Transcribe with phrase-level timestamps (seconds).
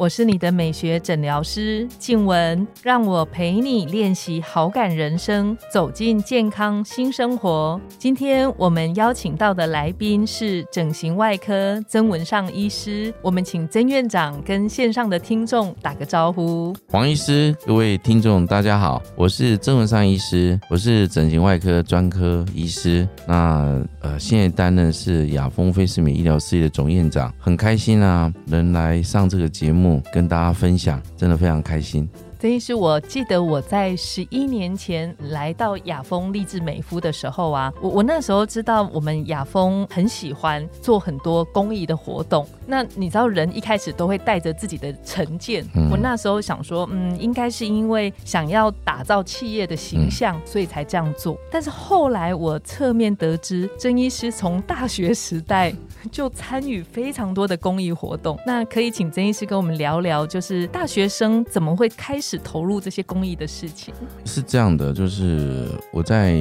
[0.00, 7.78] 我是你的美学诊疗师静雯，让我陪你练习好感人生，走进健康新生活。
[7.98, 16.74] 今天我们邀请到的来宾是整形外科曾文尚医师，我们请曾院长跟线上的听众打个招呼。
[16.88, 29.89] 黄医师，各位听众大家好，我是曾文尚医师，我是整形外科专科医师，那呃现在担任是雅丰菲斯美医疗事业的总院长，很开心啊，能来上这个节目。
[30.12, 32.06] 跟大家分享，真的非常开心。
[32.40, 42.48] 曾医师，我记得我在十一年前来到雅丰励志美肤的时候啊，我我那时候知道我们雅丰很喜欢做很多公益的活动。
[42.66, 51.36] 那你知道人一开始都会带着自己的成见，我那时候想说，嗯，应该是因为想要打造企业的形象，所以才这样做。
[51.50, 55.70] 但是后来我侧面得知，曾医师从大学时代
[56.10, 58.38] 就参与非常多的公益活动。
[58.46, 62.29] 那可以请曾医师跟我们聊聊，就是大学生怎么会开始？
[62.30, 63.92] 是投入这些公益的事情，
[64.24, 66.38] 是这样的，就是我在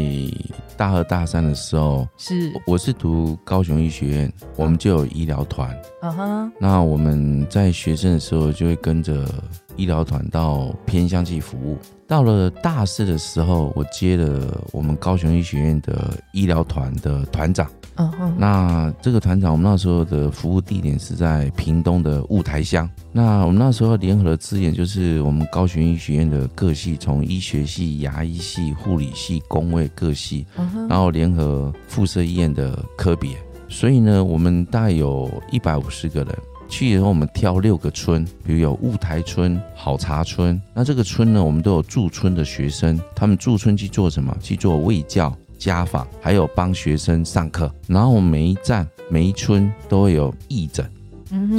[0.78, 2.54] 大二大三的时候，是。
[2.68, 9.26] 我是读高雄医学院，我们就有医疗团，嗯哼，那我们在学生的时候就会跟着
[9.75, 11.78] 医疗团到偏乡去服务。
[12.08, 17.70] 到了大四的时候，我接了我们高雄医学院的医疗团的团长。
[17.95, 22.90] 嗯哼，那这个团长，我们那时候的服务地点是在屏东的雾台乡。
[23.12, 30.47] 那我们那时候联合的资源，就是我们高雄医学院的各系，从医学系、牙医系、护理系、工卫各系，
[30.88, 33.38] 然后联合附设医院的科别。
[33.67, 36.36] 所以呢，我们大概有一百五十个人。
[36.70, 40.62] 去以后，我们挑六个村，比如有雾台村、好茶村。
[40.74, 44.34] 那这个村呢，我们都有驻村的学生，他们驻村去做什么？
[44.40, 47.69] 去做卫教、家访，还有帮学生上课。
[47.88, 50.90] 然后每一站、每一村都会有义诊，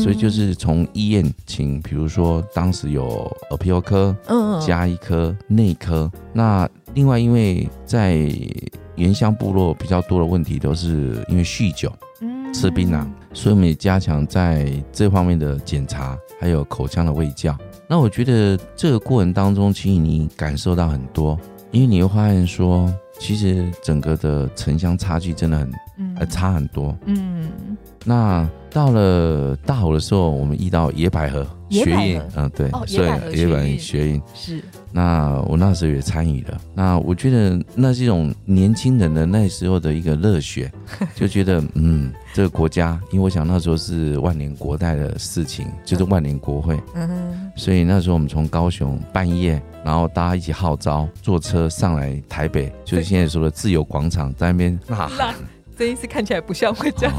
[0.01, 3.05] 所以就是从医院请，比如说当时有
[3.51, 6.11] 耳鼻喉科、嗯，加医科、内科。
[6.33, 8.33] 那另外，因为在
[8.95, 11.93] 原乡部落比较多的问题，都是因为酗酒。
[12.53, 17.57] 吃槟榔，所以我们也加强在这方面的检查，还有口腔的卫教。
[17.89, 21.39] 那我觉得这个过程当中，其实你感受到很多，
[21.71, 25.73] 因为你会发现说，其实整个的城乡差距真的很，
[26.17, 26.97] 呃，差很多。
[27.07, 27.49] 嗯，
[28.05, 31.47] 那到了大好的时候，我们遇到野百合。
[31.71, 34.61] 学印，嗯，对，所以野百合学印是。
[34.91, 36.61] 那我那时候也参与了。
[36.75, 40.69] 那我觉得那是一种年轻人的那时候的一个热血，
[41.15, 46.77] 就觉得嗯，这个国家，因为我想那时候是万年国代的事情，就是万年国会。
[46.97, 47.51] 嗯哼。
[47.55, 55.35] 所以那时候我们从高雄半夜，然后大家一起号召，坐车上来台北，就是现在说的自由广场，在那边呐喊。
[55.77, 57.15] 这一次看起来不像会这样。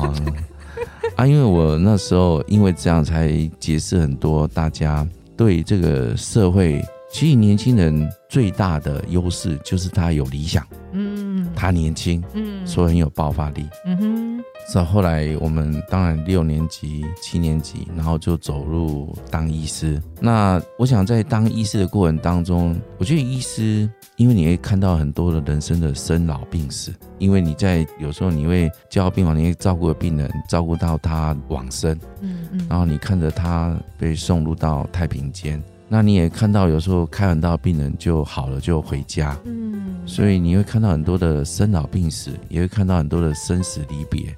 [1.18, 3.30] 啊，因为我那时候因为这样才
[3.60, 6.80] 解释很多，大家对这个社会，
[7.12, 14.21] 其实年轻人最大的优势就是他有理想，嗯，他年轻，嗯，所以很有爆发力，嗯哼。
[14.68, 20.02] 是后来我们当然六年级、七年级，然后就走入当医师。
[20.20, 23.90] 那我想在当医师的过程当中，我觉得医师。
[24.18, 44.36] 因为你会看到很多的人生的生老病死，因为你在有时候你会教病房，你会照顾病人，照顾到他往生，嗯嗯，然后你看着他被送入到太平间，那你也看到有时候开完刀病人就好了就回家，嗯，所以你会看到很多的生老病死，也会看到很多的生死离别，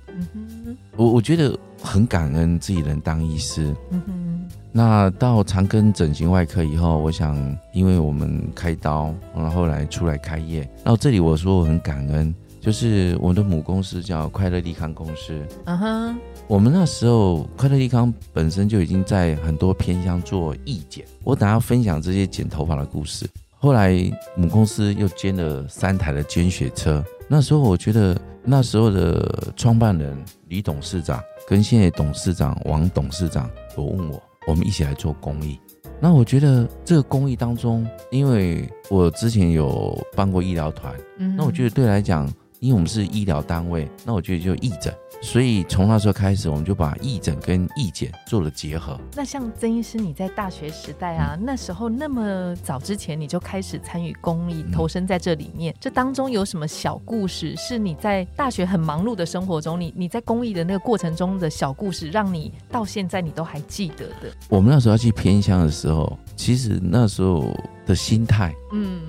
[0.96, 4.50] 我我觉得很感恩自己能当医师，嗯哼。
[4.76, 7.38] 那到长庚整形外科以后，我想，
[7.74, 10.62] 因为我们开刀，然后后来出来开业。
[10.84, 15.40] 然后这里我说我很感恩，就是我们的母公司叫快乐利康公司。
[15.66, 16.18] 嗯哼，
[16.48, 21.06] 我们那时候快乐利康本身就已经在很多偏乡做义剪。
[21.24, 23.30] 我等下分享这些剪头发的故事。
[23.60, 23.94] 后来
[24.36, 27.04] 母公司又捐了三台的捐血车。
[27.28, 30.18] 那时候我觉得，那时候的创办人
[30.48, 34.22] 李董事长跟现在董事长王董事长都问我。
[34.46, 35.58] 我们一起来做公益。
[36.02, 40.94] 那我觉得这个公益当中，因为我之前有办过医疗团，
[41.38, 42.30] 那我觉得对来讲，
[42.64, 44.96] 因为我们是医疗单位，那我觉得就义诊。
[45.22, 48.98] 所以从那时候开始，我们就把义诊跟义检做了结合。
[49.16, 57.54] 那像曾医师，你在大学时代啊，那时候那么早之前你就开始参与公益，投身在这里面，这当中有什么小故事？
[57.58, 64.34] 是你在大学很忙碌的生活中，你你在公益的那个过程中的小故事，让你到现在你都还记得的？
[64.48, 67.46] 我们那时候要去偏乡的时候，其实那时候
[67.86, 69.02] 的心态，嗯，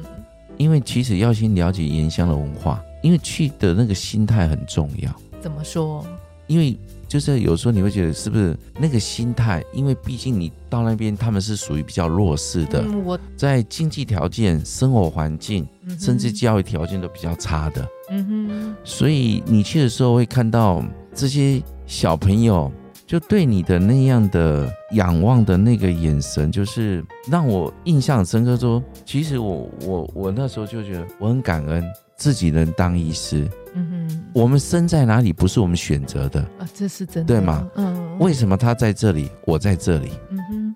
[0.57, 5.15] 因为其实要先了解原乡的文化，因为去的那个心态很重要。
[5.43, 6.03] 怎么说？
[6.47, 6.75] 因为
[7.07, 9.63] 就是有时候你会觉得是不是那个心态？
[9.75, 15.69] 因为毕竟你到那边，他们是属于比较弱势的，我在经济条件、生活环境，
[16.01, 17.87] 甚至教育条件都比较差的。
[18.09, 20.83] 嗯哼，所以你去的时候会看到
[21.15, 22.73] 这些小朋友，
[23.07, 28.57] 就对你的那样的仰望的那个眼神，就是让我印象很深刻。
[28.57, 31.85] 说，其实我我我那时候就觉得我很感恩
[32.25, 33.47] 自己能当医师。
[33.75, 37.69] 嗯哼，我们生在哪里不是我们选择的啊，这是真的，对吗？
[37.75, 40.09] 嗯，为什么他在这里，我在这里？
[40.31, 40.75] 嗯哼，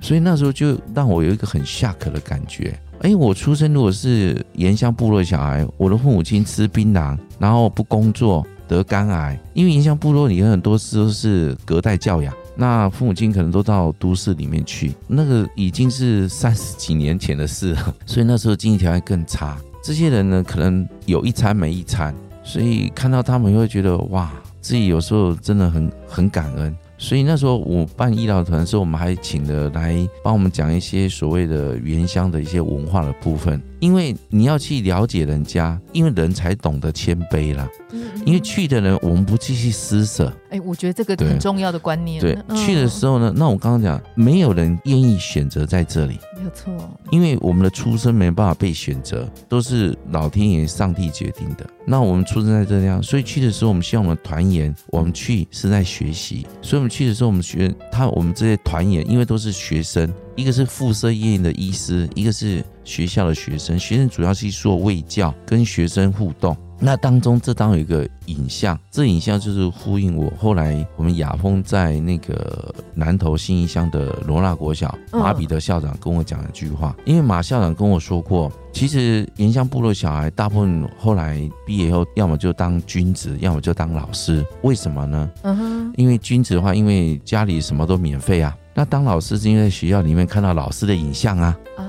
[0.00, 2.80] 所以那时候就让我有一个很下课的感觉。
[3.00, 22.14] 哎，我出生如果是原乡部落小孩，我的父母亲吃槟榔，然后不工作得肝癌，因为原乡部落里面很多事都是隔代教养，那父母亲可能都到都市里面去，那个已经是三十几年前的事了，所以那时候经济条件更差，这些人呢，可能有一餐没一餐。
[22.44, 24.32] 所以看到他们，会觉得哇，
[24.62, 26.74] 自己有时候真的很很感恩。
[26.96, 33.62] 所以那时候我办医疗团的时候，我们还请了来帮我们讲一些所谓的原乡的一些文化的部分。
[33.80, 37.68] 因为你要去了解人家，因为人才懂得谦卑啦。
[37.90, 40.32] 嗯，因为去的人，我们不继续施舍。
[40.50, 42.20] 哎，我觉得这个很重要的观念。
[42.20, 46.18] 对，去的时候呢，那我刚刚讲，没有人愿意选择在这里。
[46.36, 46.72] 没有错。
[47.10, 51.66] 因为我们的出生没办法被选择，都是老天爷、上帝决定的。
[51.86, 56.46] 那我们出生在这样，所以去的时候，我们希望我们团员，我们去是在学习。
[56.60, 60.12] 所以我们去的时候，我们学他，我们这些团员，因为都是学生。
[60.38, 63.76] 一个是附设医院的医师，一个是学校的学生。
[63.76, 66.56] 学生主要是做卫教，跟学生互动。
[66.78, 76.96] 那当中，这当有一个影像，这影像就是呼应我后来我们雅峰在那个南投新义乡的罗纳国小，马彼得校长跟我讲一句话。
[77.04, 84.46] 因为马校长跟我说过，其实原乡部落小孩大部分后来毕业后，要么就当军职，要么就当老师。
[84.62, 85.28] 为什么呢？
[85.42, 88.56] 嗯哼，因为军职的话，因为家里什么都免费啊。
[88.78, 91.82] 那当老师是因为在学校里面看到老师的影像啊，啊，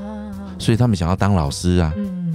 [0.58, 1.94] 所以他们想要当老师啊。
[1.96, 2.34] 嗯，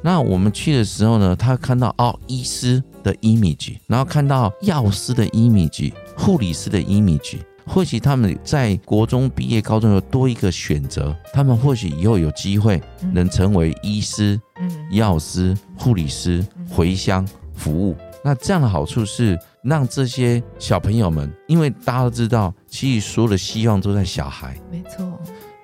[0.00, 12.80] 那我们去的时候呢，他看到哦医师的 image，然后看到药师的 image，护理师的 image，或许他们在国中毕业、高中有多一个选择，他们或许以后有机会
[13.12, 17.26] 能成为医师、嗯，药师、护理师，回乡
[17.56, 17.96] 服务。
[18.22, 19.36] 那这样的好处是
[19.66, 24.56] 让这些小朋友们，因为大家都知道，其实所有的希望都在小孩。
[24.70, 25.18] 没错。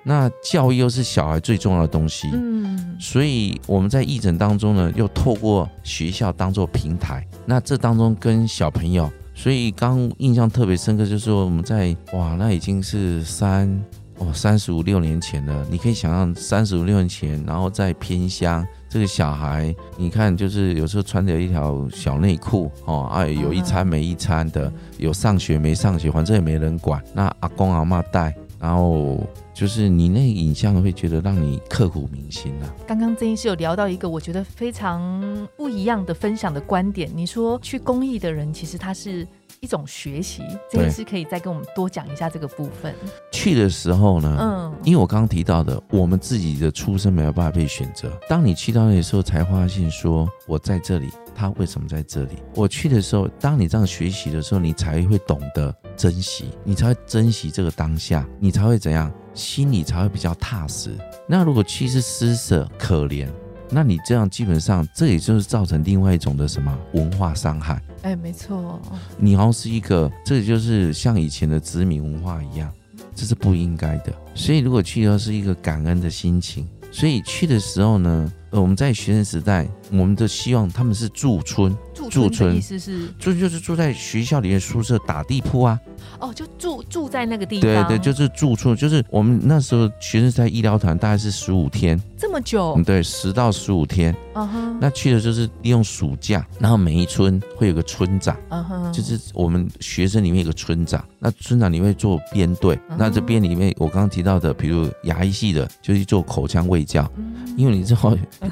[0.05, 2.29] 那教育又是小孩最重要的东西。
[2.33, 2.97] 嗯。
[2.99, 7.25] 所以我们在义诊当中呢，又透过学校当做平台。
[7.45, 13.81] 那这当中跟小朋友，所以刚印象特别深刻，就是说我们在哇，那已经是三
[14.17, 15.65] 哦三十五六年前了。
[15.71, 18.65] 你可以想象三十五六年前，然后在偏乡。
[18.93, 27.03] 这个小孩，你看，就是有时候穿着一条小内裤，哦，哎，有一餐没一餐的，有上学没上学，反正也没人管。
[27.11, 29.19] 那阿公阿妈带，然后
[29.51, 32.71] 就是你那影像会觉得让你刻骨铭心啊。
[32.85, 35.23] 刚刚曾医师有聊到一个我觉得非常
[35.57, 39.27] 不一样的分享的观点，你说去公益的人，其实他是。
[39.63, 42.93] 一种学习，这件事可以再跟我们多讲一下这个部分。
[43.31, 48.11] 去的时候呢，嗯，因为我刚刚提到的，我们自己的出生没有办法被选择。
[48.27, 52.35] 当你去到那的时候，才发现说我在这里，他为什么在这里？
[52.55, 60.91] 我去的时候，当你这样学习的时候，你才会懂得珍惜，你才会珍惜这个当下，你才会怎样，心里才会比较踏实。
[61.25, 63.29] 那如果去是施舍、可怜。
[63.73, 67.81] 那你这样基本上，这也就是造成另外一种的什么文化伤害？
[68.03, 68.79] 哎，没错，
[69.17, 72.71] 你好像是一个，这就是像以前的殖民文化一样，
[73.15, 74.13] 这是不应该的。
[74.35, 76.67] 所以如果去的话，是一个感恩的心情。
[76.91, 85.79] 所以去的时候呢，呃，我们在学生时代，我们的希望他们是驻村，驻驻村意思是住就是住在学校里面宿舍打地铺啊。
[86.19, 87.87] 哦，就住住在那个地方。
[87.87, 92.73] 对对，就是住处，就是我们那时候学生在医疗团大概是十五天，这么久？
[92.77, 94.15] 嗯，对，十到十五天。
[94.35, 94.77] 嗯哼。
[94.81, 107.09] 那去的就是利用暑假，然后每一村会有个村长，嗯哼，就是我们学生里面有个村长，那村长你会做编队，那这边里面我刚刚提到的，比如牙医系的，就是做口腔卫教，
[107.55, 108.17] 因为你知道，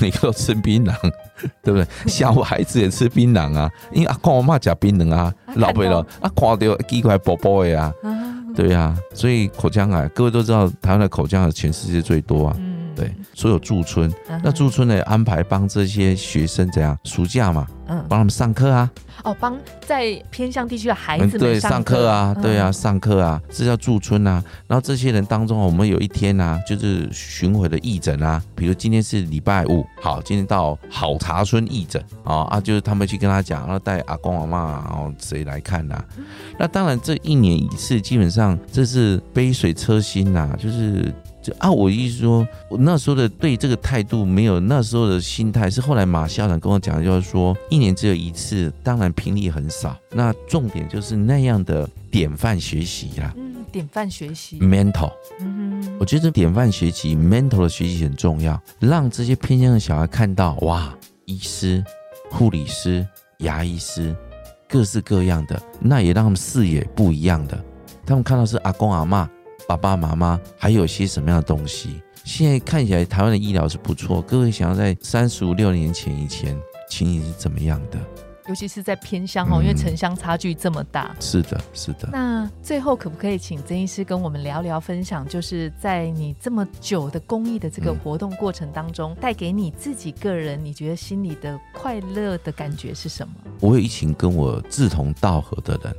[0.00, 0.94] 每个都吃槟榔，
[1.62, 1.86] 对不对？
[2.06, 7.92] 小孩子也吃槟榔啊，因为阿公阿妈吃槟榔啊，老辈了啊，看到奇怪宝宝的啊，
[8.54, 12.56] 对啊，所以口腔癌，各位都知道，台湾的口腔癌全世界最多啊。
[12.96, 14.10] 对，所有驻村，
[14.42, 16.98] 那驻村呢安排帮这些学生怎样？
[17.04, 18.90] 暑假嘛，嗯，帮他们上课啊。
[19.22, 24.42] 哦，帮在偏向地区的孩子对上课啊，对啊，上课啊，这叫驻村啊。
[24.66, 36.02] 然后这些人当中，我们有一天啊，就是巡回的义诊啊，比如今天是礼拜五，好，今天到好茶村义诊啊啊，就是他们去跟他讲，然后带阿公阿妈，然后谁来看呐？
[36.58, 41.12] 那当然这一年一次，基本上这是杯水车薪呐，就是。
[41.58, 49.96] 啊，我意思说，我那时候的对这个态度没有那时候的心态，是后来马校长跟我讲，就是说一年只有一次，当然频率很少。
[50.10, 53.32] 那重点就是那样的典范学习啦。
[53.36, 55.12] 嗯，典范学习，mental。
[55.40, 60.94] 嗯哼，我觉得典范学习，mental 的学习很重要，让这些偏向的小孩看到，哇，
[61.26, 61.84] 医师、
[62.30, 63.06] 护理师、
[63.38, 64.14] 牙医师，
[64.68, 67.62] 各式各样的，那也让他们视野不一样的，
[68.04, 69.28] 他们看到是阿公阿妈。
[69.66, 72.00] 爸爸妈妈还有些什么样的东西？
[72.24, 74.22] 现在看起来台湾的医疗是不错。
[74.22, 76.56] 各位想要在三十五六年前以前
[76.88, 77.98] 情形是怎么样的？
[78.48, 81.14] 尤其是在偏乡哦，因为城乡差距这么大。
[81.18, 82.08] 是的，是的。
[82.12, 85.26] 那最后可不可以请曾医师跟我们聊聊分享？
[85.26, 93.34] 就是在你这么久的公益的这个活动过程当中，带给你自己个人，你觉得心里的快乐的感觉是什么？
[93.58, 95.96] 我有一群跟我志同道合的人，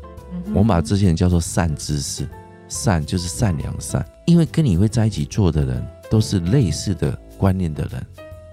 [0.53, 2.25] 我们把这些人叫做善知识。
[2.67, 8.05] 善就是善良善，因为跟你会在一起做的人都是类似的观念的人，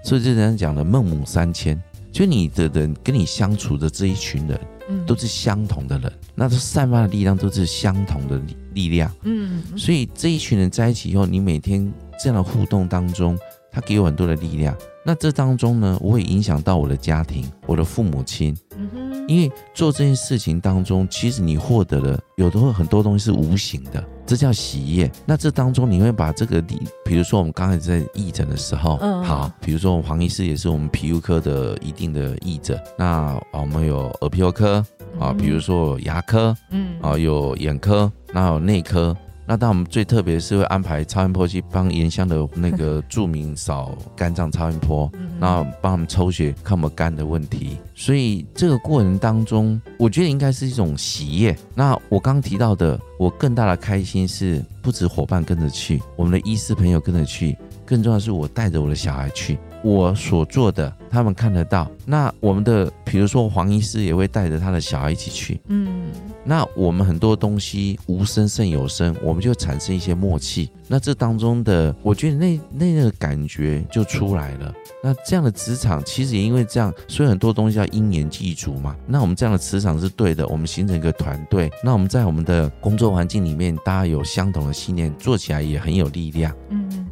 [0.03, 1.81] 所以就人家讲的孟母三迁，
[2.11, 13.37] 就你的人跟你相处的这一群人，嗯，都是相同的人，那都散发的力量都是相同的力力量，嗯，所以这一群人在一起以后，你每天这样的互动当中，
[13.71, 14.75] 他给我很多的力量。
[15.07, 18.57] 那这当中呢，我会影响到我的家庭，我的父母亲。
[18.75, 25.11] 嗯哼，因为做这件事情当中，其实你获得了有的会很多东西是无形的，这叫喜悦。
[25.25, 34.85] 那这当中你会把这个力，比如说我们刚才在义诊的时候，嗯，好，比如说我们黄医师也是我们皮肤科的一定的义诊，那我们有耳鼻喉科
[35.19, 39.15] 啊，比如说牙科，嗯，啊有眼科，那有内科。
[39.47, 45.09] 那当我们最特别是会安排超音波去帮盐乡的那个著名扫肝脏超音波，
[45.39, 47.77] 那帮他们抽血看我们肝的问题。
[47.93, 51.55] 所以这个过程当中，我觉得应该是一种喜悦。
[51.75, 59.59] 那我刚提到的，我更大的开心是不止伙伴跟着去，我们的医师朋友跟着去，更重要的是我带着我的小孩去。
[59.85, 61.87] 我所做的，他们看得到。
[62.05, 65.61] 那我们的，比如说黄医师也会带着他的小孩一起去。
[65.67, 66.07] 嗯，
[66.43, 70.71] 那我们很多东西无声胜有声，我们就产生一些默契。
[70.87, 74.73] 那这当中的，我觉得那那个感觉就出来了。
[75.03, 78.95] 那这样的职场，其实也因为这样，所以很多东西要因缘具足嘛。
[79.05, 81.69] 那我们这样的磁场是对的，我们形成一个团队。
[81.83, 86.51] 那我们在我们的工作环境里面，大家有相同的信念，做起来也很有力量。
[86.69, 87.04] 嗯。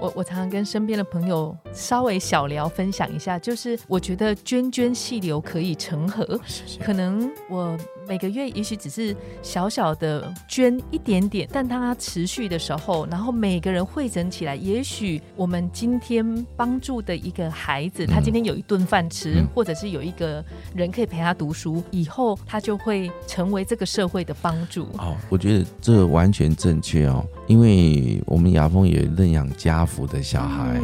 [0.00, 6.38] 我我常常跟身边的朋友稍微小聊分享一下，就是我觉得涓涓细流可以成河，
[6.80, 7.76] 可能我。
[8.08, 20.44] 每个月也许只是小小的捐一点点，但当它持续的时候，然后每个人汇整起来，也许我们今天帮助的一个孩子，他今天有一顿饭吃，或者是有一个
[20.74, 24.84] 人可以陪他读书，以后他就会成为这个社会的帮助。
[24.98, 30.80] 哦，我觉得这完全正确哦，因为我们雅峰也认养家福的小孩。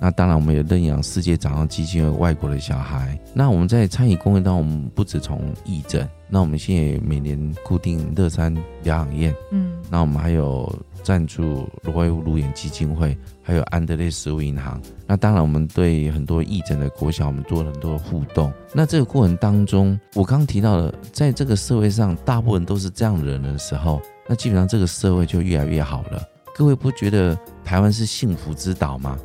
[0.00, 3.18] 那当然，我们也认养世界长上基金会外国的小孩。
[3.34, 14.80] 那我们在参与公益当中，我们不止从义诊，那我们现在每年固定乐山疗养院，嗯，那我们还有赞助罗威乌路演基金会，还有安德烈食物银行。
[15.06, 18.52] 那当然，我们对很多义诊的国小，我们做了很多的互动。
[18.72, 26.22] 那这个过程当中，我刚提到了，在这个社会上，大部分都是这样的人的时候，那基本上这个社会就越来越好了。
[26.54, 29.16] 各位不觉得台湾是幸福之岛吗？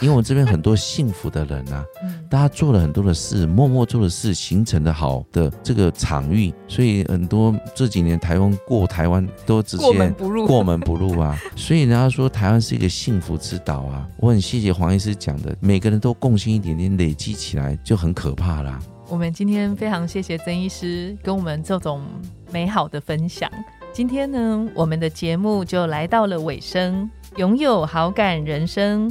[0.00, 1.84] 因为我这边很多幸福的人啊，
[2.30, 11.38] 大家做了很多的事，默默做的事，形成的好的这个场域，所以很多这几年台湾过台湾都直接过门不入，过门不入啊。
[11.56, 14.08] 所以人家说台湾是一个幸福之岛啊。
[14.18, 18.80] 我很谢谢黄医师讲的，每个人都贡献一点点，累积起来就很可怕啦。
[19.08, 22.02] 我们今天非常谢谢曾医师跟我们这种
[22.50, 23.50] 美好的分享。
[23.92, 27.10] 今天呢，我们的节目就来到了尾声。
[27.36, 29.10] 拥有好感人生，